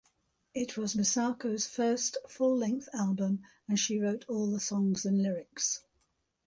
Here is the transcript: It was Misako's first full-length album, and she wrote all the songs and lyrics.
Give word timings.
It 0.55 0.77
was 0.77 0.95
Misako's 0.95 1.67
first 1.67 2.17
full-length 2.27 2.89
album, 2.91 3.43
and 3.67 3.77
she 3.77 3.99
wrote 3.99 4.25
all 4.27 4.49
the 4.49 4.59
songs 4.59 5.05
and 5.05 5.21
lyrics. 5.21 5.81